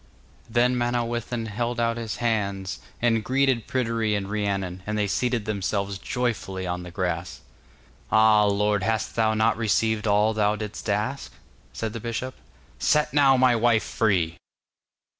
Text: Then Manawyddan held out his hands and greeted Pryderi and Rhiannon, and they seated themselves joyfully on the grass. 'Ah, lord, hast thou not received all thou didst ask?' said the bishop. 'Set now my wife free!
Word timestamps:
Then 0.49 0.75
Manawyddan 0.77 1.45
held 1.45 1.79
out 1.79 1.95
his 1.97 2.15
hands 2.15 2.79
and 3.03 3.23
greeted 3.23 3.67
Pryderi 3.67 4.15
and 4.15 4.31
Rhiannon, 4.31 4.81
and 4.87 4.97
they 4.97 5.05
seated 5.05 5.45
themselves 5.45 5.99
joyfully 5.99 6.65
on 6.65 6.81
the 6.81 6.89
grass. 6.89 7.41
'Ah, 8.11 8.45
lord, 8.45 8.81
hast 8.81 9.15
thou 9.15 9.35
not 9.35 9.57
received 9.57 10.07
all 10.07 10.33
thou 10.33 10.55
didst 10.55 10.89
ask?' 10.89 11.33
said 11.71 11.93
the 11.93 11.99
bishop. 11.99 12.33
'Set 12.79 13.13
now 13.13 13.37
my 13.37 13.55
wife 13.55 13.83
free! 13.83 14.39